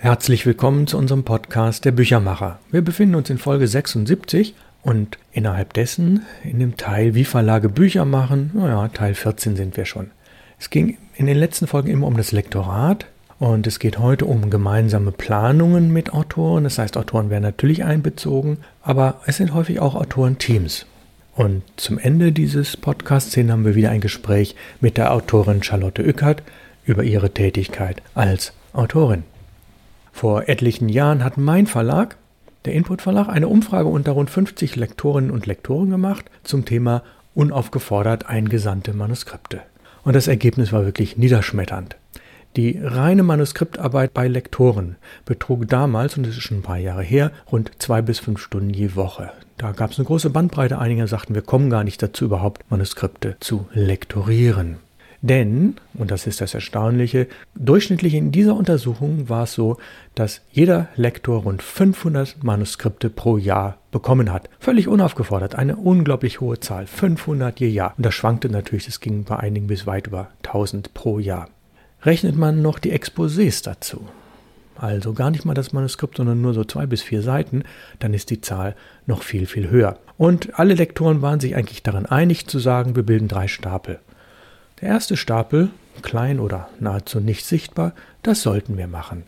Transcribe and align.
Herzlich 0.00 0.46
willkommen 0.46 0.86
zu 0.86 0.96
unserem 0.96 1.24
Podcast 1.24 1.84
Der 1.84 1.90
Büchermacher. 1.90 2.60
Wir 2.70 2.82
befinden 2.82 3.16
uns 3.16 3.30
in 3.30 3.38
Folge 3.38 3.66
76 3.66 4.54
und 4.84 5.18
innerhalb 5.32 5.72
dessen 5.72 6.22
in 6.44 6.60
dem 6.60 6.76
Teil 6.76 7.16
Wie 7.16 7.24
Verlage 7.24 7.68
Bücher 7.68 8.04
machen, 8.04 8.52
naja, 8.54 8.86
Teil 8.94 9.16
14 9.16 9.56
sind 9.56 9.76
wir 9.76 9.86
schon. 9.86 10.12
Es 10.60 10.70
ging 10.70 10.98
in 11.16 11.26
den 11.26 11.36
letzten 11.36 11.66
Folgen 11.66 11.90
immer 11.90 12.06
um 12.06 12.16
das 12.16 12.30
Lektorat 12.30 13.06
und 13.40 13.66
es 13.66 13.80
geht 13.80 13.98
heute 13.98 14.26
um 14.26 14.50
gemeinsame 14.50 15.10
Planungen 15.10 15.92
mit 15.92 16.12
Autoren. 16.12 16.62
Das 16.62 16.78
heißt, 16.78 16.96
Autoren 16.96 17.28
werden 17.28 17.42
natürlich 17.42 17.82
einbezogen, 17.82 18.58
aber 18.82 19.20
es 19.26 19.38
sind 19.38 19.52
häufig 19.52 19.80
auch 19.80 19.96
Autorenteams. 19.96 20.86
Und 21.34 21.64
zum 21.76 21.98
Ende 21.98 22.30
dieses 22.30 22.76
Podcasts 22.76 23.36
haben 23.36 23.64
wir 23.64 23.74
wieder 23.74 23.90
ein 23.90 24.00
Gespräch 24.00 24.54
mit 24.80 24.96
der 24.96 25.12
Autorin 25.12 25.64
Charlotte 25.64 26.02
Ückert 26.02 26.44
über 26.84 27.02
ihre 27.02 27.30
Tätigkeit 27.30 28.00
als 28.14 28.52
Autorin. 28.72 29.24
Vor 30.18 30.48
etlichen 30.48 30.88
Jahren 30.88 31.22
hat 31.22 31.36
mein 31.36 31.68
Verlag, 31.68 32.16
der 32.64 32.72
Input 32.72 33.02
Verlag, 33.02 33.28
eine 33.28 33.46
Umfrage 33.46 33.88
unter 33.88 34.10
rund 34.10 34.30
50 34.30 34.74
Lektorinnen 34.74 35.30
und 35.30 35.46
Lektoren 35.46 35.90
gemacht 35.90 36.24
zum 36.42 36.64
Thema 36.64 37.04
unaufgefordert 37.36 38.28
eingesandte 38.28 38.94
Manuskripte. 38.94 39.60
Und 40.02 40.16
das 40.16 40.26
Ergebnis 40.26 40.72
war 40.72 40.84
wirklich 40.84 41.18
niederschmetternd. 41.18 41.94
Die 42.56 42.80
reine 42.82 43.22
Manuskriptarbeit 43.22 44.12
bei 44.12 44.26
Lektoren 44.26 44.96
betrug 45.24 45.68
damals, 45.68 46.16
und 46.16 46.26
das 46.26 46.36
ist 46.36 46.42
schon 46.42 46.58
ein 46.58 46.62
paar 46.62 46.78
Jahre 46.78 47.04
her, 47.04 47.30
rund 47.52 47.70
zwei 47.78 48.02
bis 48.02 48.18
fünf 48.18 48.40
Stunden 48.40 48.70
je 48.70 48.96
Woche. 48.96 49.30
Da 49.56 49.70
gab 49.70 49.92
es 49.92 50.00
eine 50.00 50.06
große 50.06 50.30
Bandbreite. 50.30 50.80
Einige 50.80 51.06
sagten, 51.06 51.36
wir 51.36 51.42
kommen 51.42 51.70
gar 51.70 51.84
nicht 51.84 52.02
dazu, 52.02 52.24
überhaupt 52.24 52.68
Manuskripte 52.72 53.36
zu 53.38 53.68
lektorieren. 53.72 54.78
Denn, 55.20 55.76
und 55.94 56.12
das 56.12 56.28
ist 56.28 56.40
das 56.40 56.54
Erstaunliche, 56.54 57.26
durchschnittlich 57.56 58.14
in 58.14 58.30
dieser 58.30 58.54
Untersuchung 58.54 59.28
war 59.28 59.44
es 59.44 59.52
so, 59.52 59.76
dass 60.14 60.42
jeder 60.52 60.88
Lektor 60.94 61.42
rund 61.42 61.62
500 61.62 62.44
Manuskripte 62.44 63.10
pro 63.10 63.36
Jahr 63.36 63.78
bekommen 63.90 64.32
hat. 64.32 64.48
Völlig 64.60 64.86
unaufgefordert, 64.86 65.56
eine 65.56 65.76
unglaublich 65.76 66.40
hohe 66.40 66.60
Zahl, 66.60 66.86
500 66.86 67.58
je 67.58 67.68
Jahr. 67.68 67.94
Und 67.96 68.06
das 68.06 68.14
schwankte 68.14 68.48
natürlich, 68.48 68.86
es 68.86 69.00
ging 69.00 69.24
bei 69.24 69.36
einigen 69.36 69.66
bis 69.66 69.86
weit 69.86 70.06
über 70.06 70.28
1000 70.44 70.94
pro 70.94 71.18
Jahr. 71.18 71.48
Rechnet 72.02 72.36
man 72.36 72.62
noch 72.62 72.78
die 72.78 72.96
Exposés 72.96 73.64
dazu, 73.64 74.06
also 74.76 75.12
gar 75.14 75.32
nicht 75.32 75.44
mal 75.44 75.54
das 75.54 75.72
Manuskript, 75.72 76.16
sondern 76.16 76.40
nur 76.40 76.54
so 76.54 76.62
zwei 76.62 76.86
bis 76.86 77.02
vier 77.02 77.22
Seiten, 77.22 77.64
dann 77.98 78.14
ist 78.14 78.30
die 78.30 78.40
Zahl 78.40 78.76
noch 79.06 79.24
viel, 79.24 79.46
viel 79.46 79.68
höher. 79.68 79.98
Und 80.16 80.58
alle 80.60 80.74
Lektoren 80.74 81.22
waren 81.22 81.40
sich 81.40 81.56
eigentlich 81.56 81.82
daran 81.82 82.06
einig 82.06 82.46
zu 82.46 82.60
sagen, 82.60 82.94
wir 82.94 83.02
bilden 83.02 83.26
drei 83.26 83.48
Stapel. 83.48 83.98
Der 84.80 84.88
erste 84.88 85.16
Stapel, 85.16 85.70
klein 86.02 86.38
oder 86.38 86.68
nahezu 86.78 87.18
nicht 87.20 87.44
sichtbar, 87.44 87.94
das 88.22 88.42
sollten 88.42 88.76
wir 88.76 88.86
machen. 88.86 89.24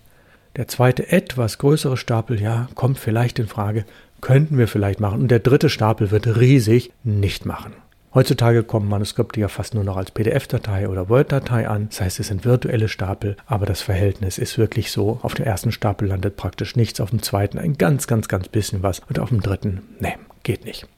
Der 0.56 0.68
zweite 0.68 1.10
etwas 1.10 1.58
größere 1.58 1.96
Stapel, 1.96 2.40
ja, 2.40 2.68
kommt 2.74 2.98
vielleicht 2.98 3.38
in 3.38 3.48
Frage, 3.48 3.84
könnten 4.20 4.58
wir 4.58 4.68
vielleicht 4.68 5.00
machen. 5.00 5.22
Und 5.22 5.30
der 5.30 5.38
dritte 5.40 5.68
Stapel 5.68 6.10
wird 6.10 6.26
riesig, 6.26 6.92
nicht 7.02 7.46
machen. 7.46 7.72
Heutzutage 8.12 8.64
kommen 8.64 8.88
Manuskripte 8.88 9.38
ja 9.38 9.46
fast 9.46 9.74
nur 9.74 9.84
noch 9.84 9.96
als 9.96 10.10
PDF-Datei 10.10 10.88
oder 10.88 11.08
Word-Datei 11.08 11.68
an. 11.68 11.88
Das 11.90 12.00
heißt, 12.00 12.20
es 12.20 12.26
sind 12.26 12.44
virtuelle 12.44 12.88
Stapel, 12.88 13.36
aber 13.46 13.66
das 13.66 13.82
Verhältnis 13.82 14.38
ist 14.38 14.58
wirklich 14.58 14.90
so. 14.90 15.20
Auf 15.22 15.34
dem 15.34 15.46
ersten 15.46 15.70
Stapel 15.70 16.08
landet 16.08 16.36
praktisch 16.36 16.74
nichts, 16.74 17.00
auf 17.00 17.10
dem 17.10 17.22
zweiten 17.22 17.58
ein 17.58 17.78
ganz, 17.78 18.08
ganz, 18.08 18.26
ganz 18.26 18.48
bisschen 18.48 18.82
was 18.82 19.00
und 19.08 19.20
auf 19.20 19.28
dem 19.28 19.40
dritten, 19.40 19.82
nee, 20.00 20.14
geht 20.42 20.64
nicht. 20.64 20.88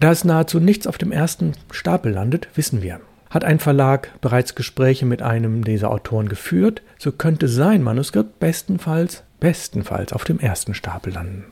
Da 0.00 0.10
es 0.10 0.24
nahezu 0.24 0.58
nichts 0.58 0.88
auf 0.88 0.98
dem 0.98 1.12
ersten 1.12 1.52
Stapel 1.70 2.12
landet, 2.12 2.48
wissen 2.54 2.82
wir, 2.82 3.00
hat 3.30 3.44
ein 3.44 3.58
Verlag 3.58 4.20
bereits 4.20 4.54
Gespräche 4.54 5.06
mit 5.06 5.22
einem 5.22 5.64
dieser 5.64 5.90
Autoren 5.90 6.28
geführt, 6.28 6.82
so 6.98 7.12
könnte 7.12 7.48
sein 7.48 7.82
Manuskript 7.82 8.38
bestenfalls, 8.38 9.24
bestenfalls 9.40 10.12
auf 10.12 10.24
dem 10.24 10.38
ersten 10.40 10.74
Stapel 10.74 11.12
landen. 11.12 11.44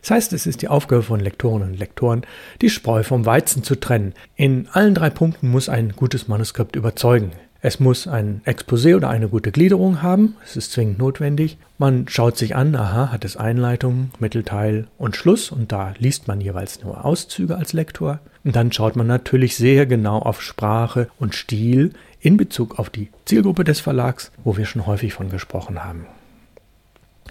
Das 0.00 0.10
heißt, 0.12 0.32
es 0.34 0.46
ist 0.46 0.62
die 0.62 0.68
Aufgabe 0.68 1.02
von 1.02 1.18
Lektorinnen 1.18 1.70
und 1.70 1.78
Lektoren, 1.78 2.22
die 2.60 2.70
Spreu 2.70 3.02
vom 3.02 3.26
Weizen 3.26 3.64
zu 3.64 3.74
trennen. 3.74 4.14
In 4.36 4.68
allen 4.72 4.94
drei 4.94 5.10
Punkten 5.10 5.50
muss 5.50 5.68
ein 5.68 5.94
gutes 5.96 6.28
Manuskript 6.28 6.76
überzeugen. 6.76 7.32
Es 7.62 7.80
muss 7.80 8.06
ein 8.06 8.42
Exposé 8.44 8.96
oder 8.96 9.08
eine 9.08 9.28
gute 9.28 9.50
Gliederung 9.50 10.02
haben, 10.02 10.36
es 10.44 10.56
ist 10.56 10.72
zwingend 10.72 10.98
notwendig. 10.98 11.56
Man 11.78 12.06
schaut 12.08 12.36
sich 12.36 12.54
an, 12.54 12.74
aha, 12.74 13.10
hat 13.10 13.24
es 13.24 13.36
Einleitung, 13.36 14.10
Mittelteil 14.18 14.86
und 14.98 15.16
Schluss 15.16 15.50
und 15.50 15.72
da 15.72 15.94
liest 15.98 16.28
man 16.28 16.40
jeweils 16.40 16.82
nur 16.82 17.04
Auszüge 17.04 17.56
als 17.56 17.72
Lektor. 17.72 18.20
Und 18.44 18.54
dann 18.54 18.72
schaut 18.72 18.94
man 18.94 19.06
natürlich 19.06 19.56
sehr 19.56 19.86
genau 19.86 20.18
auf 20.18 20.42
Sprache 20.42 21.08
und 21.18 21.34
Stil 21.34 21.92
in 22.20 22.36
Bezug 22.36 22.78
auf 22.78 22.90
die 22.90 23.08
Zielgruppe 23.24 23.64
des 23.64 23.80
Verlags, 23.80 24.30
wo 24.44 24.56
wir 24.56 24.66
schon 24.66 24.86
häufig 24.86 25.14
von 25.14 25.30
gesprochen 25.30 25.82
haben. 25.82 26.06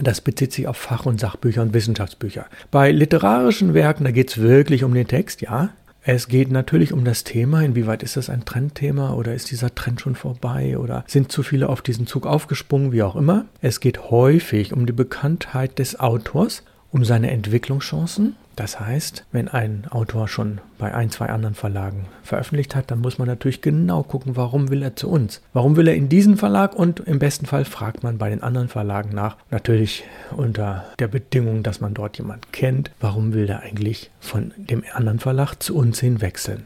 Das 0.01 0.19
bezieht 0.19 0.51
sich 0.51 0.67
auf 0.67 0.75
Fach- 0.77 1.05
und 1.05 1.21
Sachbücher 1.21 1.61
und 1.61 1.73
Wissenschaftsbücher. 1.73 2.47
Bei 2.69 2.91
literarischen 2.91 3.73
Werken, 3.73 4.03
da 4.03 4.11
geht 4.11 4.29
es 4.29 4.37
wirklich 4.39 4.83
um 4.83 4.93
den 4.93 5.07
Text, 5.07 5.41
ja. 5.41 5.69
Es 6.07 6.27
geht 6.27 6.51
natürlich 6.51 6.93
um 6.93 7.03
das 7.03 7.23
Thema, 7.23 7.63
inwieweit 7.63 8.03
ist 8.03 8.15
das 8.15 8.29
ein 8.29 8.45
Trendthema 8.45 9.13
oder 9.15 9.33
ist 9.33 9.49
dieser 9.49 9.73
Trend 9.73 10.01
schon 10.01 10.13
vorbei 10.13 10.77
oder 10.77 11.03
sind 11.07 11.31
zu 11.31 11.41
viele 11.41 11.67
auf 11.67 11.81
diesen 11.81 12.05
Zug 12.05 12.27
aufgesprungen, 12.27 12.91
wie 12.91 13.01
auch 13.01 13.15
immer. 13.15 13.45
Es 13.59 13.79
geht 13.79 14.11
häufig 14.11 14.71
um 14.71 14.85
die 14.85 14.93
Bekanntheit 14.93 15.79
des 15.79 15.99
Autors, 15.99 16.61
um 16.91 17.03
seine 17.03 17.31
Entwicklungschancen 17.31 18.35
das 18.55 18.79
heißt, 18.79 19.25
wenn 19.31 19.47
ein 19.47 19.85
Autor 19.89 20.27
schon 20.27 20.59
bei 20.77 20.93
ein, 20.93 21.09
zwei 21.09 21.27
anderen 21.27 21.55
Verlagen 21.55 22.05
veröffentlicht 22.23 22.75
hat, 22.75 22.89
dann 22.89 22.99
muss 22.99 23.17
man 23.17 23.27
natürlich 23.27 23.61
genau 23.61 24.03
gucken, 24.03 24.35
warum 24.35 24.69
will 24.69 24.81
er 24.81 24.95
zu 24.95 25.09
uns? 25.09 25.41
Warum 25.53 25.75
will 25.75 25.87
er 25.87 25.95
in 25.95 26.09
diesen 26.09 26.37
Verlag? 26.37 26.73
Und 26.75 27.01
im 27.01 27.19
besten 27.19 27.45
Fall 27.45 27.65
fragt 27.65 28.03
man 28.03 28.17
bei 28.17 28.29
den 28.29 28.43
anderen 28.43 28.69
Verlagen 28.69 29.13
nach. 29.13 29.37
Natürlich 29.51 30.03
unter 30.35 30.85
der 30.99 31.07
Bedingung, 31.07 31.63
dass 31.63 31.81
man 31.81 31.93
dort 31.93 32.17
jemand 32.17 32.53
kennt. 32.53 32.91
Warum 32.99 33.33
will 33.33 33.49
er 33.49 33.61
eigentlich 33.61 34.09
von 34.19 34.51
dem 34.57 34.83
anderen 34.93 35.19
Verlag 35.19 35.55
zu 35.55 35.75
uns 35.75 35.99
hin 35.99 36.21
wechseln? 36.21 36.65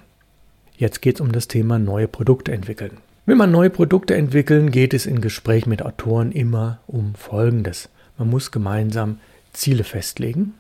Jetzt 0.78 1.02
geht 1.02 1.16
es 1.16 1.22
um 1.22 1.32
das 1.32 1.48
Thema 1.48 1.80
neue 1.80 2.08
Produkte 2.08 2.52
entwickeln. 2.52 2.98
Will 3.26 3.36
man 3.36 3.52
neue 3.52 3.70
Produkte 3.70 4.16
entwickeln, 4.16 4.72
geht 4.72 4.94
es 4.94 5.06
in 5.06 5.22
Gespräch 5.22 5.66
mit 5.66 5.84
Autoren 5.84 6.32
immer 6.32 6.80
um 6.88 7.16
Folgendes. 7.16 7.90
Man 8.18 8.30
muss 8.30 8.52
gemeinsam 8.52 9.20
Ziele 9.54 9.84
festlegen, 9.84 10.54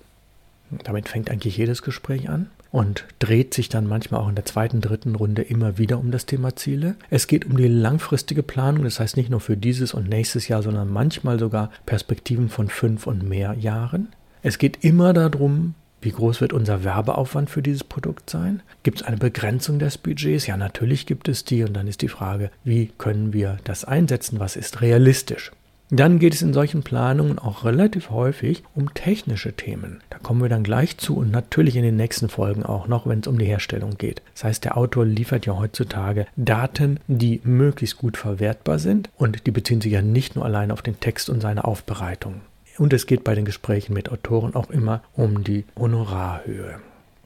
damit 0.83 1.09
fängt 1.09 1.29
eigentlich 1.29 1.57
jedes 1.57 1.81
Gespräch 1.81 2.29
an 2.29 2.47
und 2.71 3.05
dreht 3.19 3.53
sich 3.53 3.69
dann 3.69 3.87
manchmal 3.87 4.21
auch 4.21 4.29
in 4.29 4.35
der 4.35 4.45
zweiten, 4.45 4.81
dritten 4.81 5.15
Runde 5.15 5.41
immer 5.41 5.77
wieder 5.77 5.99
um 5.99 6.11
das 6.11 6.25
Thema 6.25 6.55
Ziele. 6.55 6.95
Es 7.09 7.27
geht 7.27 7.45
um 7.45 7.57
die 7.57 7.67
langfristige 7.67 8.43
Planung, 8.43 8.83
das 8.83 8.99
heißt 8.99 9.17
nicht 9.17 9.29
nur 9.29 9.39
für 9.39 9.57
dieses 9.57 9.93
und 9.93 10.07
nächstes 10.07 10.47
Jahr, 10.47 10.61
sondern 10.61 10.91
manchmal 10.91 11.39
sogar 11.39 11.71
Perspektiven 11.85 12.49
von 12.49 12.69
fünf 12.69 13.07
und 13.07 13.27
mehr 13.27 13.53
Jahren. 13.53 14.09
Es 14.41 14.57
geht 14.57 14.83
immer 14.83 15.13
darum, 15.13 15.73
wie 16.01 16.11
groß 16.11 16.39
wird 16.39 16.53
unser 16.53 16.85
Werbeaufwand 16.85 17.49
für 17.49 17.61
dieses 17.61 17.83
Produkt 17.83 18.29
sein? 18.29 18.61
Gibt 18.83 19.01
es 19.01 19.07
eine 19.07 19.17
Begrenzung 19.17 19.79
des 19.79 19.97
Budgets? 19.97 20.47
Ja, 20.47 20.55
natürlich 20.55 21.05
gibt 21.05 21.27
es 21.27 21.43
die. 21.43 21.63
Und 21.63 21.73
dann 21.73 21.87
ist 21.87 22.01
die 22.01 22.07
Frage, 22.07 22.51
wie 22.63 22.91
können 22.97 23.33
wir 23.33 23.57
das 23.65 23.83
einsetzen? 23.83 24.39
Was 24.39 24.55
ist 24.55 24.79
realistisch? 24.79 25.51
Dann 25.91 26.19
geht 26.19 26.35
es 26.35 26.43
in 26.43 26.53
solchen 26.53 26.83
Planungen 26.83 27.39
auch 27.39 27.65
relativ 27.65 28.11
häufig 28.11 28.63
um 28.75 28.93
technische 28.93 29.53
Themen. 29.53 30.01
Da 30.11 30.19
kommen 30.19 30.41
wir 30.41 30.49
dann 30.49 30.63
gleich 30.63 30.99
zu 30.99 31.17
und 31.17 31.31
natürlich 31.31 31.75
in 31.75 31.83
den 31.83 31.95
nächsten 31.95 32.29
Folgen 32.29 32.63
auch 32.63 32.87
noch, 32.87 33.07
wenn 33.07 33.21
es 33.21 33.27
um 33.27 33.39
die 33.39 33.47
Herstellung 33.47 33.97
geht. 33.97 34.21
Das 34.35 34.43
heißt, 34.43 34.65
der 34.65 34.77
Autor 34.77 35.05
liefert 35.05 35.47
ja 35.47 35.57
heutzutage 35.57 36.27
Daten, 36.35 36.99
die 37.07 37.41
möglichst 37.43 37.97
gut 37.97 38.17
verwertbar 38.17 38.77
sind 38.77 39.09
und 39.17 39.47
die 39.47 39.51
beziehen 39.51 39.81
sich 39.81 39.91
ja 39.91 40.03
nicht 40.03 40.35
nur 40.35 40.45
allein 40.45 40.69
auf 40.69 40.83
den 40.83 40.99
Text 40.99 41.27
und 41.27 41.41
seine 41.41 41.63
Aufbereitung. 41.63 42.41
Und 42.77 42.93
es 42.93 43.07
geht 43.07 43.23
bei 43.23 43.33
den 43.33 43.45
Gesprächen 43.45 43.93
mit 43.93 44.11
Autoren 44.11 44.53
auch 44.53 44.69
immer 44.69 45.01
um 45.15 45.43
die 45.43 45.65
Honorarhöhe. 45.75 46.79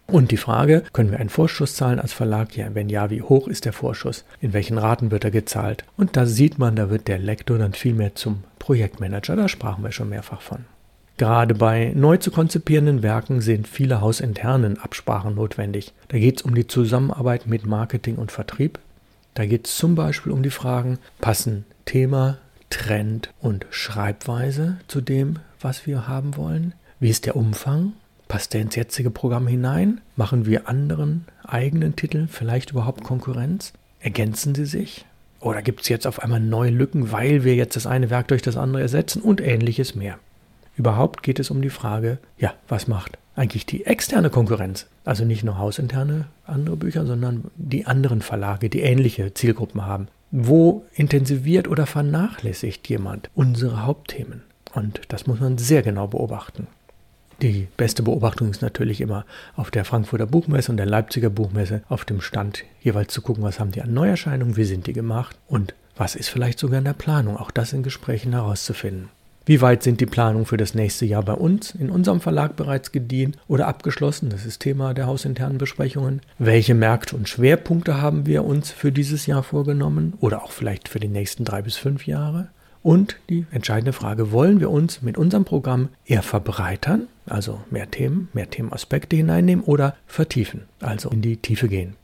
Und 0.08 0.32
die 0.32 0.38
Frage, 0.38 0.84
können 0.92 1.12
wir 1.12 1.20
einen 1.20 1.30
Vorschuss 1.30 1.76
zahlen 1.76 2.00
als 2.00 2.14
Verlag? 2.14 2.56
Ja, 2.58 2.74
wenn 2.74 2.90
ja, 2.90 3.10
wie 3.10 3.22
hoch 3.22 3.48
ist 3.48 3.66
der 3.66 3.74
Vorschuss? 3.74 4.26
In 4.42 4.54
welchen 4.54 4.78
Raten 4.78 5.12
wird 5.12 5.24
er 5.24 5.32
gezahlt? 5.32 5.86
Und 5.96 6.18
da 6.18 6.26
sieht 6.26 6.60
man, 6.60 6.76
da 6.76 6.90
wird 6.90 7.08
der 7.08 7.20
Lektor 7.20 7.58
dann 7.58 7.74
viel 7.74 7.94
mehr 7.94 8.14
zum 8.14 8.44
Projektmanager, 8.64 9.36
da 9.36 9.50
sprachen 9.50 9.84
wir 9.84 9.92
schon 9.92 10.08
mehrfach 10.08 10.40
von. 10.40 10.64
Gerade 11.18 11.54
bei 11.54 11.92
neu 11.94 12.16
zu 12.16 12.32
konzipierenden 12.32 13.04
Werken 13.04 13.42
sind 13.42 13.68
viele 13.68 14.00
hausinternen 14.00 14.80
Absprachen 14.80 15.36
notwendig. 15.36 15.92
Da 16.08 16.18
geht 16.18 16.38
es 16.38 16.44
um 16.44 16.56
die 16.56 16.66
Zusammenarbeit 16.66 17.46
mit 17.46 17.66
Marketing 17.66 18.16
und 18.16 18.32
Vertrieb. 18.32 18.80
Da 19.34 19.46
geht 19.46 19.68
es 19.68 19.76
zum 19.76 19.96
Beispiel 19.96 20.32
um 20.32 20.44
die 20.44 20.50
Fragen, 20.50 20.98
passen 21.20 21.66
Thema, 21.84 22.38
Trend 22.70 23.34
und 23.42 23.66
Schreibweise 23.70 24.78
zu 24.88 25.02
dem, 25.02 25.40
was 25.60 25.86
wir 25.86 26.08
haben 26.08 26.38
wollen? 26.38 26.74
Wie 27.02 27.10
ist 27.10 27.26
der 27.26 27.36
Umfang? 27.36 27.92
Passt 28.30 28.54
der 28.54 28.62
ins 28.62 28.78
jetzige 28.78 29.12
Programm 29.12 29.46
hinein? 29.46 30.00
Machen 30.16 30.46
wir 30.46 30.70
anderen 30.70 31.26
eigenen 31.46 31.98
Titeln 31.98 32.30
vielleicht 32.30 32.72
überhaupt 32.72 33.04
Konkurrenz? 33.04 33.74
Ergänzen 34.00 34.56
sie 34.56 34.66
sich? 34.66 35.06
Oder 35.44 35.62
gibt 35.62 35.82
es 35.82 35.90
jetzt 35.90 36.08
auf 36.08 36.24
einmal 36.24 36.40
neue 36.40 36.72
Lücken, 36.72 37.12
weil 37.12 37.44
wir 37.44 37.56
jetzt 37.56 37.76
das 37.76 37.86
eine 37.86 38.10
Werk 38.10 38.30
durch 38.30 38.42
das 38.42 38.56
andere 38.56 38.82
ersetzen 38.82 39.22
und 39.22 39.42
ähnliches 39.42 39.94
mehr? 39.94 40.18
Überhaupt 40.78 41.22
geht 41.22 41.38
es 41.38 41.52
um 41.52 41.62
die 41.62 41.70
Frage, 41.70 42.18
ja, 42.38 42.54
was 42.70 42.88
macht 42.88 43.18
eigentlich 43.36 43.66
die 43.66 43.86
externe 43.86 44.30
Konkurrenz? 44.30 44.88
Also 45.04 45.26
nicht 45.26 45.44
nur 45.44 45.58
hausinterne 45.58 46.28
andere 46.46 46.78
Bücher, 46.78 47.06
sondern 47.06 47.46
die 47.56 47.86
anderen 47.86 48.22
Verlage, 48.22 48.70
die 48.70 48.82
ähnliche 48.82 49.34
Zielgruppen 49.34 49.86
haben. 49.86 50.08
Wo 50.32 50.86
intensiviert 50.94 51.68
oder 51.68 51.86
vernachlässigt 51.88 52.88
jemand 52.88 53.30
unsere 53.36 53.86
Hauptthemen? 53.86 54.44
Und 54.74 55.02
das 55.10 55.28
muss 55.28 55.42
man 55.42 55.58
sehr 55.58 55.82
genau 55.82 56.08
beobachten. 56.08 56.68
Die 57.44 57.68
beste 57.76 58.04
Beobachtung 58.04 58.52
ist 58.52 58.62
natürlich 58.62 59.02
immer 59.02 59.26
auf 59.58 59.70
der 59.70 59.84
Frankfurter 59.84 60.26
Buchmesse 60.26 60.72
und 60.72 60.78
der 60.78 60.86
Leipziger 60.86 61.30
Buchmesse 61.30 61.82
auf 61.90 62.06
dem 62.06 62.22
Stand 62.22 62.64
jeweils 62.82 63.12
zu 63.12 63.22
gucken, 63.22 63.44
was 63.44 63.60
haben 63.60 63.74
die 63.74 63.82
an 63.82 63.94
Neuerscheinungen, 63.94 64.56
wie 64.56 64.64
sind 64.64 64.88
die 64.88 64.94
gemacht 64.94 65.38
und 65.50 65.76
was 65.98 66.16
ist 66.16 66.30
vielleicht 66.30 66.58
sogar 66.58 66.78
in 66.78 66.86
der 66.86 66.94
Planung, 66.94 67.36
auch 67.36 67.52
das 67.52 67.74
in 67.74 67.84
Gesprächen 67.84 68.32
herauszufinden. 68.32 69.10
Wie 69.46 69.60
weit 69.60 69.84
sind 69.84 70.00
die 70.00 70.06
Planungen 70.06 70.46
für 70.46 70.56
das 70.56 70.74
nächste 70.74 71.06
Jahr 71.06 71.22
bei 71.22 71.34
uns 71.34 71.76
in 71.76 71.90
unserem 71.90 72.22
Verlag 72.22 72.56
bereits 72.56 72.94
gedient 72.94 73.38
oder 73.50 73.68
abgeschlossen? 73.68 74.30
Das 74.30 74.46
ist 74.46 74.62
Thema 74.62 74.94
der 74.94 75.08
hausinternen 75.08 75.58
Besprechungen. 75.58 76.22
Welche 76.40 76.76
Märkte 76.76 77.18
und 77.18 77.28
Schwerpunkte 77.28 78.02
haben 78.02 78.26
wir 78.26 78.46
uns 78.46 78.72
für 78.72 78.94
dieses 78.94 79.26
Jahr 79.26 79.44
vorgenommen 79.44 80.14
oder 80.22 80.44
auch 80.44 80.52
vielleicht 80.52 80.88
für 80.88 81.02
die 81.02 81.10
nächsten 81.10 81.44
drei 81.44 81.62
bis 81.62 81.76
fünf 81.76 82.08
Jahre? 82.08 82.48
Und 82.84 83.16
die 83.30 83.46
entscheidende 83.52 83.94
Frage, 83.94 84.32
wollen 84.34 84.60
wir 84.60 84.70
uns 84.70 85.02
mit 85.02 85.18
unserem 85.18 85.46
Programm 85.46 85.88
eher 86.06 86.22
verbreitern, 86.22 87.08
also 87.26 87.62
mehr 87.72 87.90
Themen, 87.90 88.28
mehr 88.34 88.50
Themenaspekte 88.50 89.16
hineinnehmen 89.16 89.64
oder 89.64 89.96
vertiefen, 90.06 90.64
also 90.82 91.10
in 91.10 91.22
die 91.22 91.38
Tiefe 91.38 91.70
gehen? 91.70 91.96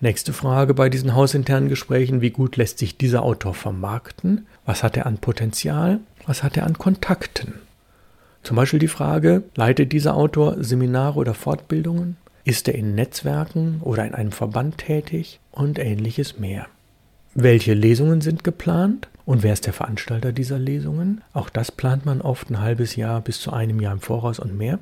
Nächste 0.00 0.34
Frage 0.34 0.74
bei 0.74 0.90
diesen 0.90 1.16
hausinternen 1.16 1.70
Gesprächen, 1.70 2.20
wie 2.20 2.30
gut 2.30 2.56
lässt 2.56 2.78
sich 2.78 2.98
dieser 2.98 3.22
Autor 3.22 3.54
vermarkten? 3.54 4.46
Was 4.66 4.82
hat 4.82 4.96
er 4.96 5.06
an 5.06 5.18
Potenzial? 5.18 5.98
Was 6.26 6.42
hat 6.42 6.56
er 6.58 6.66
an 6.66 6.78
Kontakten? 6.78 7.54
Zum 8.42 8.56
Beispiel 8.56 8.78
die 8.78 8.86
Frage, 8.86 9.42
leitet 9.56 9.92
dieser 9.92 10.14
Autor 10.14 10.62
Seminare 10.62 11.18
oder 11.18 11.34
Fortbildungen? 11.34 12.16
Ist 12.44 12.68
er 12.68 12.74
in 12.74 12.94
Netzwerken 12.94 13.80
oder 13.82 14.06
in 14.06 14.14
einem 14.14 14.32
Verband 14.32 14.78
tätig? 14.78 15.40
Und 15.50 15.78
ähnliches 15.78 16.38
mehr. 16.38 16.66
Welche 17.40 17.72
Lesungen 17.72 18.20
sind 18.20 18.42
geplant? 18.42 19.06
Und 19.24 19.44
wer 19.44 19.52
ist 19.52 19.64
der 19.64 19.72
Veranstalter 19.72 20.32
dieser 20.32 20.58
Lesungen? 20.58 21.20
Auch 21.32 21.50
das 21.50 21.70
plant 21.70 22.04
man 22.04 22.20
oft 22.20 22.50
ein 22.50 22.58
halbes 22.58 22.96
Jahr 22.96 23.20
bis 23.20 23.40
zu 23.40 23.52
einem 23.52 23.78
Jahr 23.78 23.92
im 23.92 24.00
Voraus 24.00 24.40
und 24.40 24.58
mehr. 24.58 24.80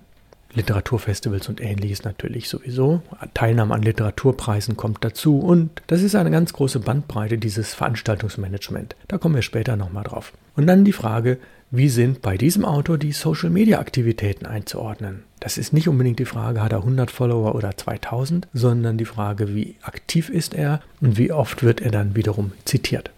Literaturfestivals 0.54 1.50
und 1.50 1.60
ähnliches 1.60 2.04
natürlich 2.04 2.48
sowieso. 2.48 3.02
Teilnahme 3.34 3.74
an 3.74 3.82
Literaturpreisen 3.82 4.74
kommt 4.74 5.04
dazu 5.04 5.38
und 5.38 5.82
das 5.88 6.00
ist 6.00 6.14
eine 6.14 6.30
ganz 6.30 6.54
große 6.54 6.80
Bandbreite 6.80 7.36
dieses 7.36 7.74
Veranstaltungsmanagement. 7.74 8.96
Da 9.06 9.18
kommen 9.18 9.34
wir 9.34 9.42
später 9.42 9.76
nochmal 9.76 10.04
drauf. 10.04 10.32
Und 10.56 10.66
dann 10.66 10.86
die 10.86 10.92
Frage, 10.92 11.36
wie 11.70 11.88
sind 11.88 12.22
bei 12.22 12.36
diesem 12.36 12.64
Autor 12.64 12.96
die 12.96 13.10
Social-Media-Aktivitäten 13.12 14.46
einzuordnen? 14.46 15.24
Das 15.40 15.58
ist 15.58 15.72
nicht 15.72 15.88
unbedingt 15.88 16.20
die 16.20 16.24
Frage, 16.24 16.62
hat 16.62 16.72
er 16.72 16.78
100 16.78 17.10
Follower 17.10 17.54
oder 17.54 17.76
2000, 17.76 18.46
sondern 18.54 18.98
die 18.98 19.04
Frage, 19.04 19.54
wie 19.54 19.74
aktiv 19.82 20.30
ist 20.30 20.54
er 20.54 20.80
und 21.00 21.18
wie 21.18 21.32
oft 21.32 21.64
wird 21.64 21.80
er 21.80 21.90
dann 21.90 22.14
wiederum 22.14 22.52
zitiert. 22.64 23.10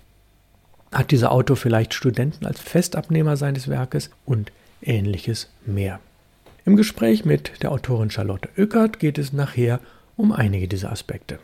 Hat 0.91 1.11
dieser 1.11 1.31
Autor 1.31 1.57
vielleicht 1.57 1.93
Studenten 1.93 2.47
als 2.47 2.61
Festabnehmer 2.61 3.37
seines 3.37 3.69
Werkes 3.69 4.11
und 4.25 4.51
ähnliches 4.81 5.49
mehr. 5.67 6.01
Im 6.65 6.77
Gespräch 6.77 7.27
mit 7.27 7.63
der 7.63 7.71
Autorin 7.71 8.11
Charlotte 8.11 8.49
Oeckert 8.57 8.99
geht 8.99 9.19
es 9.19 9.33
nachher 9.33 9.81
um 10.17 10.33
einige 10.33 10.69
dieser 10.69 10.91
Aspekte. 10.91 11.39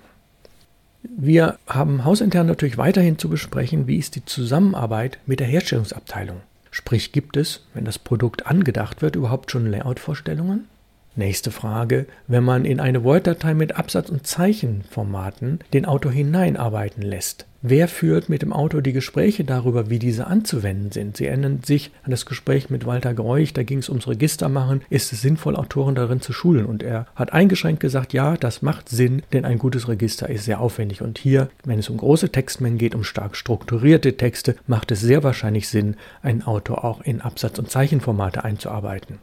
Wir 1.03 1.59
haben 1.67 2.05
hausintern 2.05 2.47
natürlich 2.47 2.79
weiterhin 2.79 3.19
zu 3.19 3.29
besprechen, 3.29 3.87
wie 3.87 3.99
ist 3.99 4.17
die 4.17 4.25
Zusammenarbeit 4.25 5.19
mit 5.27 5.41
der 5.41 5.47
Herstellungsabteilung. 5.47 6.41
Sprich, 6.77 7.13
gibt 7.13 7.37
es, 7.37 7.65
wenn 7.73 7.85
das 7.85 8.01
Produkt 8.01 8.47
angedacht 8.47 9.01
wird, 9.01 9.15
überhaupt 9.15 9.53
schon 9.53 9.71
Layout-Vorstellungen? 9.71 10.67
Nächste 11.15 11.53
Frage, 11.53 12.07
wenn 12.27 12.43
man 12.43 12.65
in 12.65 12.81
eine 12.81 13.05
Word-Datei 13.05 13.55
mit 13.55 13.77
Absatz- 13.77 14.11
und 14.11 14.27
Zeichenformaten 14.27 15.61
den 15.73 15.85
Autor 15.85 16.11
hineinarbeiten 16.11 17.05
lässt. 17.05 17.47
Wer 17.67 17.89
führt 17.89 18.29
mit 18.29 18.43
dem 18.43 18.53
Autor 18.53 18.83
die 18.83 18.93
Gespräche 18.93 19.43
darüber, 19.43 19.89
wie 19.89 19.99
diese 19.99 20.27
anzuwenden 20.27 20.93
sind? 20.93 21.17
Sie 21.17 21.25
erinnern 21.25 21.61
sich 21.65 21.93
an 22.03 22.11
das 22.11 22.27
Gespräch 22.27 22.69
mit 22.69 22.85
Walter 22.85 23.15
Greuch, 23.15 23.55
da 23.55 23.63
ging 23.63 23.79
es 23.79 23.89
ums 23.89 24.07
Registermachen. 24.07 24.83
Ist 24.91 25.15
es 25.15 25.23
sinnvoll, 25.23 25.57
Autoren 25.57 25.95
darin 25.95 26.21
zu 26.21 26.35
schulen? 26.35 26.67
Und 26.67 26.83
er 26.83 27.07
hat 27.17 27.33
eingeschränkt 27.33 27.81
gesagt, 27.81 28.13
ja, 28.13 28.37
das 28.37 28.61
macht 28.61 28.91
Sinn, 28.91 29.23
denn 29.33 29.47
ein 29.47 29.57
gutes 29.57 29.89
Register 29.89 30.29
ist 30.29 30.45
sehr 30.45 30.61
aufwendig. 30.61 31.01
Und 31.01 31.17
hier, 31.17 31.49
wenn 31.65 31.79
es 31.79 31.89
um 31.89 31.97
große 31.97 32.29
Textmengen 32.29 32.77
geht, 32.77 32.95
um 32.95 33.03
stark 33.03 33.35
strukturierte 33.35 34.19
Texte, 34.19 34.57
macht 34.67 34.91
es 34.91 35.01
sehr 35.01 35.23
wahrscheinlich 35.23 35.71
Sinn, 35.71 35.97
einen 36.21 36.43
Autor 36.43 36.85
auch 36.85 37.01
in 37.01 37.23
Absatz- 37.23 37.59
und 37.59 37.71
Zeichenformate 37.71 38.45
einzuarbeiten. 38.45 39.21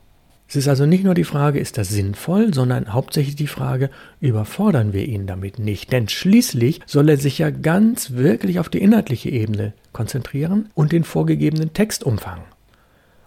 Es 0.52 0.58
ist 0.58 0.68
also 0.68 0.86
nicht 0.86 1.06
nur 1.06 1.14
die 1.14 1.24
Frage, 1.24 1.60
ist 1.60 1.78
das 1.78 1.88
sinnvoll, 1.88 2.54
sondern 2.54 2.92
hauptsächlich 2.92 3.38
die 3.38 3.48
Frage, 3.48 3.90
überfordern 4.20 4.92
wir 4.92 5.08
ihn 5.08 5.26
damit 5.26 5.60
nicht? 5.60 5.94
Denn 5.94 6.10
schließlich 6.10 6.82
soll 6.86 7.08
er 7.08 7.16
sich 7.16 7.38
ja 7.38 7.52
ganz 7.52 8.12
wirklich 8.12 8.60
auf 8.60 8.68
die 8.68 8.82
inhaltliche 8.82 9.30
Ebene 9.30 9.72
konzentrieren 9.94 10.68
und 10.76 10.92
den 10.92 11.06
vorgegebenen 11.06 11.72
Textumfang. 11.72 12.42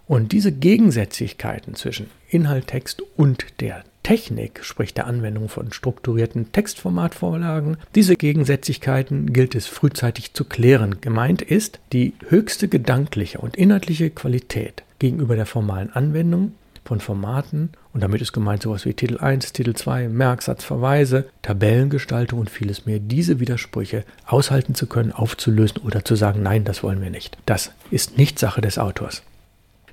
Und 0.05 0.33
diese 0.33 0.51
Gegensätzlichkeiten 0.51 1.73
zwischen 1.73 2.11
Inhalt, 2.29 2.67
Text 2.67 3.01
und 3.17 3.43
der 3.59 3.83
Technik, 4.03 4.59
sprich 4.63 4.93
der 4.93 5.07
Anwendung 5.07 5.49
von 5.49 5.73
strukturierten 5.73 6.51
Textformatvorlagen, 6.51 7.77
diese 7.95 8.15
Gegensätzlichkeiten 8.17 9.33
gilt 9.33 9.55
es 9.55 9.65
frühzeitig 9.65 10.35
zu 10.35 10.45
klären. 10.45 11.01
Gemeint 11.01 11.41
ist 11.41 11.79
die 11.91 12.13
höchste 12.29 12.67
gedankliche 12.67 13.39
und 13.39 13.57
inhaltliche 13.57 14.11
Qualität 14.11 14.83
gegenüber 14.99 15.35
der 15.35 15.47
formalen 15.47 15.91
Anwendung 15.91 16.51
von 16.85 17.01
Formaten 17.01 17.71
und 17.93 18.01
damit 18.01 18.21
ist 18.21 18.31
gemeint 18.31 18.61
sowas 18.61 18.85
wie 18.85 18.93
Titel 18.93 19.17
1, 19.17 19.51
Titel 19.51 19.73
2, 19.73 20.07
Merksatz, 20.07 20.63
Verweise, 20.63 21.25
Tabellengestaltung 21.41 22.39
und 22.39 22.49
vieles 22.49 22.85
mehr, 22.85 22.99
diese 22.99 23.39
Widersprüche 23.39 24.05
aushalten 24.25 24.75
zu 24.75 24.87
können, 24.87 25.11
aufzulösen 25.11 25.81
oder 25.83 26.05
zu 26.05 26.15
sagen, 26.15 26.43
nein, 26.43 26.63
das 26.63 26.83
wollen 26.83 27.01
wir 27.01 27.09
nicht. 27.09 27.37
Das 27.45 27.71
ist 27.91 28.17
nicht 28.17 28.39
Sache 28.39 28.61
des 28.61 28.77
Autors. 28.77 29.23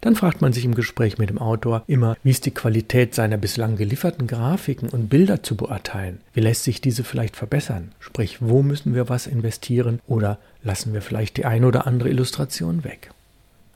Dann 0.02 0.16
fragt 0.16 0.42
man 0.42 0.52
sich 0.52 0.64
im 0.64 0.74
Gespräch 0.74 1.18
mit 1.18 1.30
dem 1.30 1.38
Autor 1.38 1.84
immer, 1.86 2.16
wie 2.24 2.30
ist 2.30 2.44
die 2.44 2.50
Qualität 2.50 3.14
seiner 3.14 3.36
bislang 3.36 3.76
gelieferten 3.76 4.26
Grafiken 4.26 4.88
und 4.88 5.08
Bilder 5.08 5.44
zu 5.44 5.56
beurteilen? 5.56 6.20
Wie 6.34 6.40
lässt 6.40 6.64
sich 6.64 6.80
diese 6.80 7.04
vielleicht 7.04 7.36
verbessern? 7.36 7.92
Sprich, 8.00 8.38
wo 8.40 8.64
müssen 8.64 8.96
wir 8.96 9.08
was 9.08 9.28
investieren 9.28 10.00
oder 10.08 10.38
lassen 10.64 10.92
wir 10.92 11.02
vielleicht 11.02 11.36
die 11.36 11.44
eine 11.44 11.68
oder 11.68 11.86
andere 11.86 12.08
Illustration 12.08 12.82
weg? 12.82 13.12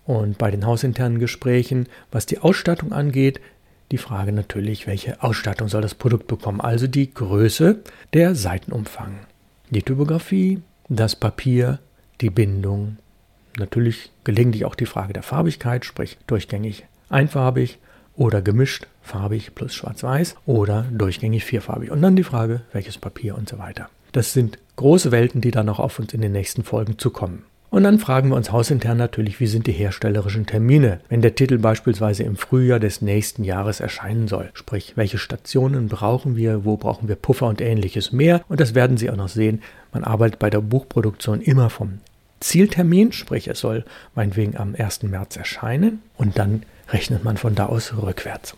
Und 0.06 0.38
bei 0.38 0.50
den 0.50 0.66
hausinternen 0.66 1.18
Gesprächen, 1.18 1.88
was 2.10 2.26
die 2.26 2.38
Ausstattung 2.38 2.92
angeht, 2.92 3.40
die 3.90 3.98
Frage 3.98 4.32
natürlich, 4.32 4.86
welche 4.86 5.22
Ausstattung 5.22 5.68
soll 5.68 5.82
das 5.82 5.94
Produkt 5.94 6.26
bekommen? 6.26 6.60
Also 6.60 6.86
die 6.86 7.12
Größe, 7.12 7.80
der 8.14 8.34
Seitenumfang, 8.34 9.18
die 9.70 9.82
Typografie, 9.82 10.60
das 10.88 11.16
Papier, 11.16 11.80
die 12.20 12.30
Bindung. 12.30 12.98
Natürlich 13.58 14.10
gelegentlich 14.24 14.64
auch 14.64 14.74
die 14.74 14.86
Frage 14.86 15.12
der 15.12 15.22
Farbigkeit, 15.22 15.84
sprich 15.84 16.18
durchgängig 16.26 16.84
einfarbig 17.08 17.78
oder 18.14 18.42
gemischt 18.42 18.86
farbig 19.02 19.54
plus 19.54 19.74
schwarz-weiß 19.74 20.36
oder 20.46 20.84
durchgängig 20.90 21.44
vierfarbig. 21.44 21.90
Und 21.90 22.02
dann 22.02 22.16
die 22.16 22.24
Frage, 22.24 22.62
welches 22.72 22.98
Papier 22.98 23.36
und 23.36 23.48
so 23.48 23.58
weiter. 23.58 23.88
Das 24.12 24.32
sind 24.32 24.58
große 24.76 25.12
Welten, 25.12 25.40
die 25.40 25.50
dann 25.50 25.66
noch 25.66 25.78
auf 25.78 25.98
uns 25.98 26.12
in 26.12 26.20
den 26.20 26.32
nächsten 26.32 26.64
Folgen 26.64 26.98
zukommen. 26.98 27.44
Und 27.76 27.82
dann 27.82 27.98
fragen 27.98 28.30
wir 28.30 28.36
uns 28.36 28.52
hausintern 28.52 28.96
natürlich, 28.96 29.38
wie 29.38 29.46
sind 29.46 29.66
die 29.66 29.72
herstellerischen 29.72 30.46
Termine, 30.46 31.00
wenn 31.10 31.20
der 31.20 31.34
Titel 31.34 31.58
beispielsweise 31.58 32.22
im 32.22 32.36
Frühjahr 32.36 32.80
des 32.80 33.02
nächsten 33.02 33.44
Jahres 33.44 33.80
erscheinen 33.80 34.28
soll. 34.28 34.48
Sprich, 34.54 34.94
welche 34.96 35.18
Stationen 35.18 35.88
brauchen 35.88 36.36
wir, 36.36 36.64
wo 36.64 36.78
brauchen 36.78 37.06
wir 37.06 37.16
Puffer 37.16 37.48
und 37.48 37.60
ähnliches 37.60 38.12
mehr. 38.12 38.40
Und 38.48 38.60
das 38.60 38.74
werden 38.74 38.96
Sie 38.96 39.10
auch 39.10 39.16
noch 39.16 39.28
sehen. 39.28 39.60
Man 39.92 40.04
arbeitet 40.04 40.38
bei 40.38 40.48
der 40.48 40.62
Buchproduktion 40.62 41.42
immer 41.42 41.68
vom 41.68 41.98
Zieltermin, 42.40 43.12
sprich 43.12 43.46
es 43.46 43.60
soll 43.60 43.84
meinetwegen 44.14 44.56
am 44.56 44.74
1. 44.74 45.02
März 45.02 45.36
erscheinen 45.36 46.00
und 46.16 46.38
dann 46.38 46.62
rechnet 46.88 47.24
man 47.24 47.36
von 47.36 47.54
da 47.54 47.66
aus 47.66 47.92
rückwärts. 47.94 48.56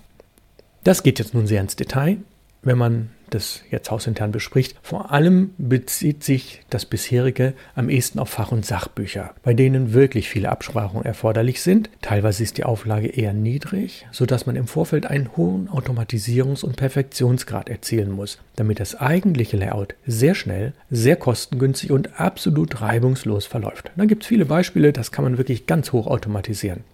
Das 0.84 1.02
geht 1.02 1.18
jetzt 1.18 1.34
nun 1.34 1.48
sehr 1.48 1.60
ins 1.60 1.74
Detail. 1.74 2.18
Wenn 2.62 2.78
man 2.78 3.10
das 3.34 3.62
jetzt 3.70 3.90
hausintern 3.90 4.32
bespricht. 4.32 4.76
Vor 4.82 5.12
allem 5.12 5.50
bezieht 5.58 6.24
sich 6.24 6.62
das 6.70 6.84
bisherige 6.86 7.54
am 7.74 7.88
ehesten 7.88 8.18
auf 8.18 8.30
Fach- 8.30 8.52
und 8.52 8.66
Sachbücher, 8.66 9.34
bei 9.42 9.54
denen 9.54 9.92
wirklich 9.92 10.28
viele 10.28 10.50
Absprachen 10.50 11.04
erforderlich 11.04 11.62
sind. 11.62 11.90
Teilweise 12.02 12.42
ist 12.42 12.58
die 12.58 12.64
Auflage 12.64 13.08
eher 13.08 13.32
niedrig, 13.32 14.06
sodass 14.12 14.46
man 14.46 14.56
im 14.56 14.66
Vorfeld 14.66 15.06
einen 15.06 15.36
hohen 15.36 15.68
Automatisierungs- 15.68 16.64
und 16.64 16.76
Perfektionsgrad 16.76 17.68
erzielen 17.68 18.10
muss, 18.10 18.38
damit 18.56 18.80
das 18.80 18.94
eigentliche 18.94 19.56
Layout 19.56 19.94
sehr 20.06 20.34
schnell, 20.34 20.72
sehr 20.90 21.16
kostengünstig 21.16 21.92
und 21.92 22.20
absolut 22.20 22.80
reibungslos 22.80 23.46
verläuft. 23.46 23.90
Da 23.96 24.04
gibt 24.04 24.22
es 24.22 24.28
viele 24.28 24.46
Beispiele, 24.46 24.92
das 24.92 25.12
kann 25.12 25.24
man 25.24 25.38
wirklich 25.38 25.66
ganz 25.66 25.92
hoch 25.92 26.06
automatisieren. 26.06 26.84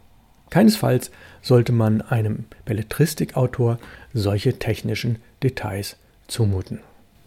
Keinesfalls 0.50 1.11
sollte 1.43 1.73
man 1.73 2.00
einem 2.00 2.45
Belletristikautor 2.64 3.79
solche 4.12 4.59
technischen 4.59 5.19
Details 5.43 5.97
zumuten. 6.28 6.81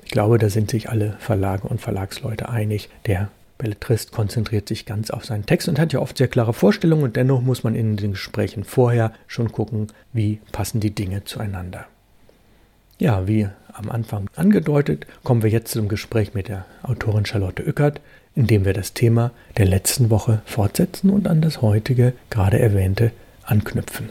Ich 0.04 0.12
glaube, 0.12 0.38
da 0.38 0.50
sind 0.50 0.72
sich 0.72 0.89
alle 0.89 1.18
Verlage 1.20 1.68
und 1.68 1.82
Verlagsleute 1.82 2.50
einig. 2.50 2.89
Der 3.06 3.30
Belletrist 3.58 4.12
konzentriert 4.12 4.68
sich 4.68 4.86
ganz 4.86 5.10
auf 5.10 5.25
seinen 5.25 5.46
Text 5.46 5.68
und 5.68 5.80
hat 5.80 5.94
ja 5.94 6.00
oft 6.00 6.18
sehr 6.18 6.27
klare 6.27 6.54
Vorstellungen 6.54 7.04
und 7.04 7.16
dennoch 7.16 7.42
muss 7.42 7.63
man 7.63 7.75
in 7.75 7.98
den 7.98 8.12
Gesprächen 8.12 8.63
vorher 8.63 9.12
schon 9.25 9.51
gucken, 9.51 9.88
wie 10.13 10.39
passen 10.51 10.80
die 10.80 10.94
Dinge 10.94 11.24
zueinander. 11.25 11.86
Ja, 13.00 13.27
wie 13.27 13.48
am 13.74 13.92
Anfang 13.92 14.30
angedeutet, 14.36 15.06
kommen 15.24 15.44
wir 15.44 15.50
jetzt 15.50 15.72
zum 15.72 15.88
Gespräch 15.88 16.34
mit 16.34 16.48
der 16.48 16.66
Autorin 16.84 17.25
Charlotte 17.25 17.62
Ückert, 17.62 18.01
in 18.36 18.48
dem 18.48 18.66
wir 18.66 18.74
das 18.74 18.94
Thema 18.94 19.32
der 19.58 19.66
letzten 19.66 20.10
Woche 20.10 20.42
fortsetzen 20.46 21.10
und 21.10 21.27
an 21.27 21.42
das 21.42 21.62
heutige, 21.62 22.13
gerade 22.30 22.60
erwähnte 22.60 23.12
anknüpfen. 23.44 24.10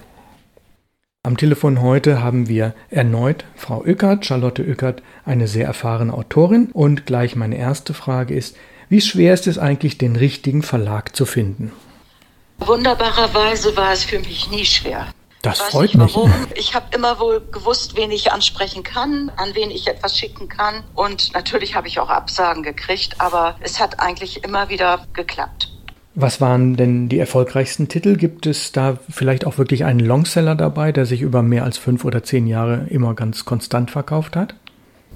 Am 1.26 1.36
Telefon 1.36 1.82
heute 1.82 2.22
haben 2.22 2.48
wir 2.48 2.72
erneut 2.88 3.44
Frau 3.56 3.84
Ückert, 3.84 4.24
Charlotte 4.24 4.62
Ückert, 4.62 5.02
eine 5.24 5.48
sehr 5.48 5.66
erfahrene 5.66 6.14
Autorin. 6.14 6.70
Und 6.72 7.04
gleich 7.04 7.34
meine 7.34 7.58
erste 7.58 7.94
Frage 7.94 8.32
ist, 8.32 8.56
wie 8.88 9.00
schwer 9.00 9.34
ist 9.34 9.48
es 9.48 9.58
eigentlich, 9.58 9.98
den 9.98 10.14
richtigen 10.14 10.62
Verlag 10.62 11.16
zu 11.16 11.26
finden? 11.26 11.72
Wunderbarerweise 12.58 13.76
war 13.76 13.90
es 13.92 14.04
für 14.04 14.20
mich 14.20 14.52
nie 14.52 14.64
schwer. 14.64 15.08
Das 15.42 15.58
freut 15.58 15.96
mich. 15.96 16.14
Warum. 16.14 16.32
Ich 16.54 16.76
habe 16.76 16.94
immer 16.94 17.18
wohl 17.18 17.40
gewusst, 17.50 17.96
wen 17.96 18.12
ich 18.12 18.30
ansprechen 18.30 18.84
kann, 18.84 19.32
an 19.36 19.48
wen 19.54 19.72
ich 19.72 19.88
etwas 19.88 20.16
schicken 20.16 20.48
kann. 20.48 20.84
Und 20.94 21.34
natürlich 21.34 21.74
habe 21.74 21.88
ich 21.88 21.98
auch 21.98 22.08
Absagen 22.08 22.62
gekriegt, 22.62 23.20
aber 23.20 23.56
es 23.62 23.80
hat 23.80 23.98
eigentlich 23.98 24.44
immer 24.44 24.68
wieder 24.68 25.04
geklappt. 25.12 25.75
Was 26.18 26.40
waren 26.40 26.76
denn 26.76 27.10
die 27.10 27.18
erfolgreichsten 27.18 27.88
Titel? 27.88 28.16
Gibt 28.16 28.46
es 28.46 28.72
da 28.72 28.96
vielleicht 29.10 29.46
auch 29.46 29.58
wirklich 29.58 29.84
einen 29.84 30.00
Longseller 30.00 30.54
dabei, 30.54 30.90
der 30.90 31.04
sich 31.04 31.20
über 31.20 31.42
mehr 31.42 31.64
als 31.64 31.76
fünf 31.76 32.06
oder 32.06 32.22
zehn 32.22 32.46
Jahre 32.46 32.86
immer 32.88 33.12
ganz 33.12 33.44
konstant 33.44 33.90
verkauft 33.90 34.34
hat? 34.34 34.54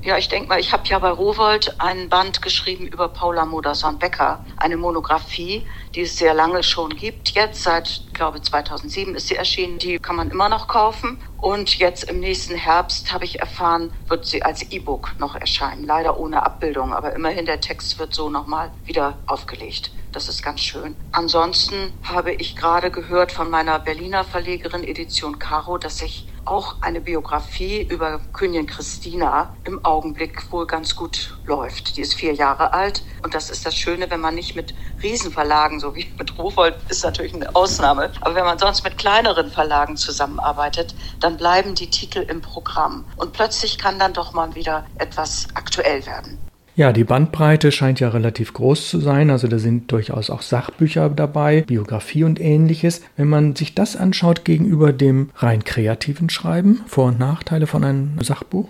Ja, 0.02 0.18
ich 0.18 0.28
denke 0.28 0.50
mal, 0.50 0.60
ich 0.60 0.74
habe 0.74 0.82
ja 0.86 0.98
bei 0.98 1.08
Rowold 1.08 1.80
einen 1.80 2.10
Band 2.10 2.42
geschrieben 2.42 2.86
über 2.86 3.08
Paula 3.08 3.46
Modersohn-Becker, 3.46 4.44
eine 4.58 4.76
Monographie, 4.76 5.66
die 5.94 6.02
es 6.02 6.18
sehr 6.18 6.34
lange 6.34 6.62
schon 6.62 6.90
gibt. 6.90 7.30
Jetzt 7.30 7.62
seit, 7.62 8.02
glaube 8.12 8.42
2007 8.42 9.14
ist 9.14 9.28
sie 9.28 9.36
erschienen. 9.36 9.78
Die 9.78 9.98
kann 9.98 10.16
man 10.16 10.30
immer 10.30 10.50
noch 10.50 10.68
kaufen. 10.68 11.18
Und 11.40 11.78
jetzt 11.78 12.04
im 12.04 12.20
nächsten 12.20 12.54
Herbst 12.54 13.12
habe 13.12 13.24
ich 13.24 13.40
erfahren, 13.40 13.92
wird 14.08 14.26
sie 14.26 14.42
als 14.42 14.60
E-Book 14.70 15.14
noch 15.18 15.34
erscheinen. 15.34 15.84
Leider 15.86 16.20
ohne 16.20 16.44
Abbildung, 16.44 16.92
aber 16.92 17.14
immerhin 17.14 17.46
der 17.46 17.60
Text 17.60 17.98
wird 17.98 18.14
so 18.14 18.28
nochmal 18.28 18.70
wieder 18.84 19.16
aufgelegt. 19.26 19.90
Das 20.12 20.28
ist 20.28 20.42
ganz 20.42 20.60
schön. 20.60 20.96
Ansonsten 21.12 21.94
habe 22.02 22.32
ich 22.32 22.56
gerade 22.56 22.90
gehört 22.90 23.32
von 23.32 23.48
meiner 23.48 23.78
Berliner 23.78 24.24
Verlegerin 24.24 24.84
Edition 24.84 25.38
Caro, 25.38 25.78
dass 25.78 25.98
sich 25.98 26.26
auch 26.44 26.76
eine 26.80 27.00
Biografie 27.00 27.82
über 27.82 28.20
Königin 28.32 28.66
Christina 28.66 29.54
im 29.64 29.84
Augenblick 29.84 30.50
wohl 30.50 30.66
ganz 30.66 30.96
gut 30.96 31.38
läuft. 31.46 31.96
Die 31.96 32.00
ist 32.00 32.14
vier 32.14 32.34
Jahre 32.34 32.72
alt 32.72 33.04
und 33.22 33.34
das 33.34 33.50
ist 33.50 33.66
das 33.66 33.76
Schöne, 33.76 34.10
wenn 34.10 34.20
man 34.20 34.34
nicht 34.34 34.56
mit 34.56 34.74
Riesenverlagen, 35.02 35.78
so 35.78 35.94
wie 35.94 36.06
mit 36.18 36.36
Rowold, 36.38 36.76
ist 36.88 37.04
natürlich 37.04 37.34
eine 37.34 37.54
Ausnahme, 37.54 38.10
aber 38.20 38.34
wenn 38.34 38.44
man 38.44 38.58
sonst 38.58 38.84
mit 38.84 38.98
kleineren 38.98 39.50
Verlagen 39.50 39.96
zusammenarbeitet, 39.96 40.94
dann 41.20 41.29
bleiben 41.36 41.74
die 41.74 41.90
Titel 41.90 42.20
im 42.20 42.40
Programm 42.40 43.04
und 43.16 43.32
plötzlich 43.32 43.78
kann 43.78 43.98
dann 43.98 44.12
doch 44.12 44.32
mal 44.32 44.54
wieder 44.54 44.84
etwas 44.98 45.48
aktuell 45.54 46.04
werden. 46.06 46.38
Ja, 46.76 46.92
die 46.92 47.04
Bandbreite 47.04 47.72
scheint 47.72 48.00
ja 48.00 48.08
relativ 48.08 48.54
groß 48.54 48.88
zu 48.88 49.00
sein. 49.00 49.28
Also 49.28 49.48
da 49.48 49.58
sind 49.58 49.92
durchaus 49.92 50.30
auch 50.30 50.40
Sachbücher 50.40 51.10
dabei, 51.10 51.62
Biografie 51.62 52.24
und 52.24 52.40
ähnliches. 52.40 53.02
Wenn 53.16 53.28
man 53.28 53.54
sich 53.54 53.74
das 53.74 53.96
anschaut 53.96 54.44
gegenüber 54.44 54.92
dem 54.92 55.30
rein 55.36 55.64
kreativen 55.64 56.30
Schreiben, 56.30 56.82
Vor- 56.86 57.08
und 57.08 57.18
Nachteile 57.18 57.66
von 57.66 57.84
einem 57.84 58.18
Sachbuch? 58.22 58.68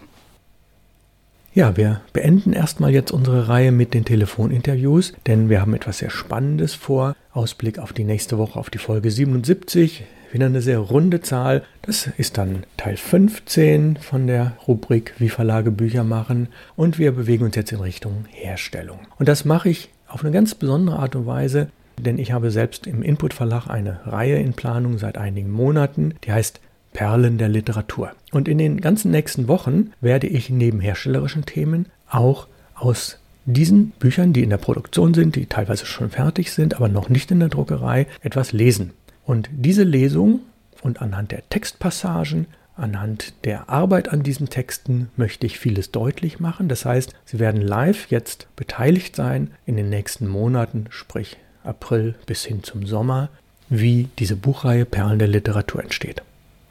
Ja, 1.56 1.76
wir 1.76 2.02
beenden 2.14 2.54
erstmal 2.54 2.92
jetzt 2.92 3.12
unsere 3.12 3.48
Reihe 3.48 3.72
mit 3.72 3.96
den 3.96 4.06
Telefoninterviews, 4.06 5.14
denn 5.28 5.50
wir 5.50 5.62
haben 5.62 5.74
etwas 5.74 5.98
sehr 6.00 6.12
Spannendes 6.12 6.74
vor. 6.76 7.16
Ausblick 7.32 7.80
auf 7.80 7.94
die 7.94 8.04
nächste 8.04 8.38
Woche, 8.38 8.60
auf 8.60 8.70
die 8.70 8.80
Folge 8.80 9.10
77. 9.12 10.04
Wieder 10.34 10.48
eine 10.48 10.64
sehr 10.64 10.80
runde 10.80 11.22
Zahl. 11.22 11.62
Das 11.84 12.08
ist 12.18 12.40
dann 12.40 12.64
Teil 12.76 12.98
15 12.98 13.98
von 13.98 14.26
der 14.26 14.54
Rubrik 14.68 15.14
Wie 15.20 15.30
Verlage 15.30 15.70
Bücher 15.70 16.04
machen. 16.04 16.48
Und 16.76 16.98
wir 16.98 17.12
bewegen 17.12 17.46
uns 17.46 17.56
jetzt 17.56 17.72
in 17.72 17.80
Richtung 17.80 18.26
Herstellung. 18.32 18.98
Und 19.20 19.30
das 19.30 19.46
mache 19.46 19.70
ich 19.70 19.90
auf 20.08 20.24
eine 20.24 20.34
ganz 20.34 20.56
besondere 20.56 20.98
Art 20.98 21.16
und 21.16 21.28
Weise, 21.28 21.70
denn 22.00 22.18
ich 22.18 22.32
habe 22.32 22.50
selbst 22.50 22.88
im 22.88 23.04
Input 23.04 23.36
Verlag 23.36 23.68
eine 23.68 24.00
Reihe 24.08 24.38
in 24.40 24.54
Planung 24.54 24.98
seit 24.98 25.20
einigen 25.20 25.52
Monaten, 25.52 26.16
die 26.24 26.32
heißt 26.32 26.60
Perlen 26.94 27.38
der 27.38 27.50
Literatur. 27.50 28.14
Und 28.32 28.48
in 28.48 28.58
den 28.58 28.82
ganzen 28.82 29.12
nächsten 29.12 29.48
Wochen 29.48 29.92
werde 30.02 30.26
ich 30.26 30.50
neben 30.50 30.80
herstellerischen 30.80 31.46
Themen 31.46 31.86
auch 32.10 32.48
aus 32.74 33.20
diesen 33.46 33.92
Büchern, 33.92 34.34
die 34.34 34.42
in 34.42 34.50
der 34.50 34.58
Produktion 34.58 35.14
sind, 35.14 35.36
die 35.36 35.46
teilweise 35.46 35.86
schon 35.86 36.10
fertig 36.10 36.52
sind, 36.52 36.74
aber 36.74 36.90
noch 36.90 37.10
nicht 37.10 37.30
in 37.30 37.40
der 37.40 37.50
Druckerei, 37.50 38.08
etwas 38.24 38.52
lesen. 38.52 38.94
Und 39.26 39.50
diese 39.52 39.84
Lesung 39.84 40.42
und 40.82 41.02
anhand 41.02 41.32
der 41.32 41.48
Textpassagen, 41.50 42.48
anhand 42.76 43.34
der 43.46 43.70
Arbeit 43.70 44.10
an 44.10 44.24
diesen 44.24 44.50
Texten 44.50 45.10
möchte 45.16 45.46
ich 45.46 45.60
vieles 45.60 45.92
deutlich 45.92 46.40
machen. 46.40 46.68
Das 46.68 46.86
heißt, 46.86 47.14
Sie 47.26 47.40
werden 47.40 47.62
live 47.62 48.08
jetzt 48.10 48.48
beteiligt 48.56 49.16
sein 49.16 49.52
in 49.66 49.78
den 49.78 49.90
nächsten 49.90 50.28
Monaten, 50.28 50.88
sprich 50.90 51.38
April 51.64 52.16
bis 52.26 52.44
hin 52.46 52.64
zum 52.64 52.86
Sommer, 52.86 53.30
wie 53.70 54.10
diese 54.20 54.36
Buchreihe 54.36 54.86
Perlen 54.86 55.20
der 55.20 55.28
Literatur 55.28 55.84
entsteht. 55.84 56.22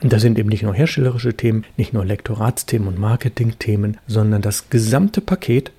Und 0.03 0.13
da 0.13 0.19
sind 0.19 0.39
eben 0.39 0.49
nicht 0.49 0.65
nur 0.65 0.75
herstellerische 0.75 1.35
Themen, 1.35 1.65
nicht 1.77 1.93
nur 1.93 2.05
Lektoratsthemen 2.05 2.89
und 2.89 2.99
Marketingthemen, 2.99 3.99
sondern 4.07 4.43
das 4.43 4.69
gesamte 4.69 5.21
Paket. 5.21 5.71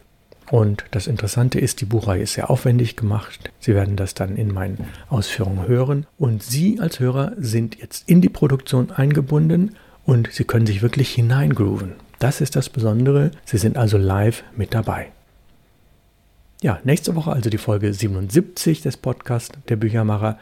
Und 0.49 0.85
das 0.91 1.07
Interessante 1.07 1.59
ist, 1.59 1.81
die 1.81 1.85
Buchreihe 1.85 2.21
ist 2.21 2.33
sehr 2.33 2.49
aufwendig 2.49 2.95
gemacht. 2.95 3.51
Sie 3.59 3.73
werden 3.73 3.95
das 3.95 4.13
dann 4.13 4.35
in 4.35 4.53
meinen 4.53 4.85
Ausführungen 5.09 5.67
hören. 5.67 6.05
Und 6.17 6.43
Sie 6.43 6.79
als 6.79 6.99
Hörer 6.99 7.33
sind 7.37 7.79
jetzt 7.79 8.09
in 8.09 8.21
die 8.21 8.29
Produktion 8.29 8.91
eingebunden 8.91 9.75
und 10.05 10.31
Sie 10.31 10.43
können 10.43 10.65
sich 10.65 10.81
wirklich 10.81 11.09
hineingrooven. 11.11 11.93
Das 12.19 12.41
ist 12.41 12.55
das 12.55 12.69
Besondere. 12.69 13.31
Sie 13.45 13.57
sind 13.57 13.77
also 13.77 13.97
live 13.97 14.43
mit 14.55 14.73
dabei. 14.73 15.11
Ja, 16.61 16.79
nächste 16.83 17.15
Woche 17.15 17.31
also 17.31 17.49
die 17.49 17.57
Folge 17.57 17.93
77 17.93 18.81
des 18.81 18.95
Podcasts 18.95 19.57
der 19.67 19.75
Büchermacher. 19.75 20.37